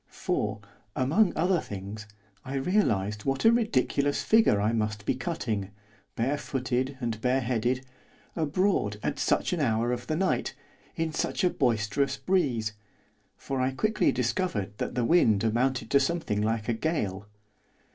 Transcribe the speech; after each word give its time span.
For, 0.09 0.59
among 0.95 1.31
other 1.37 1.59
things, 1.59 2.07
I 2.43 2.55
realised 2.55 3.23
what 3.23 3.45
a 3.45 3.51
ridiculous 3.51 4.23
figure 4.23 4.59
I 4.59 4.73
must 4.73 5.05
be 5.05 5.13
cutting, 5.13 5.69
barefooted 6.15 6.97
and 6.99 7.21
bareheaded, 7.21 7.85
abroad, 8.35 8.97
at 9.03 9.19
such 9.19 9.53
an 9.53 9.59
hour 9.59 9.91
of 9.91 10.07
the 10.07 10.15
night, 10.15 10.55
in 10.95 11.13
such 11.13 11.43
a 11.43 11.51
boisterous 11.51 12.17
breeze, 12.17 12.73
for 13.37 13.61
I 13.61 13.69
quickly 13.73 14.11
discovered 14.11 14.75
that 14.79 14.95
the 14.95 15.05
wind 15.05 15.43
amounted 15.43 15.91
to 15.91 15.99
something 15.99 16.41
like 16.41 16.67
a 16.67 16.73
gale. 16.73 17.27